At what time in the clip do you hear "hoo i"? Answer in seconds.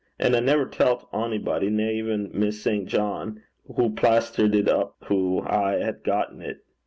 5.03-5.73